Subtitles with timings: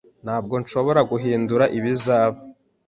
[0.25, 2.37] Ntabwo nshobora guhindura ibizaba.